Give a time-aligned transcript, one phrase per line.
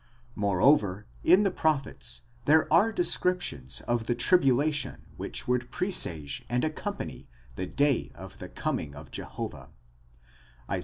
[0.33, 7.27] Moreover, in the prophets there are descriptions of the tribulation which would presage and accompany
[7.55, 9.69] the day of the coming of Jehovah
[10.67, 10.79] (Isa.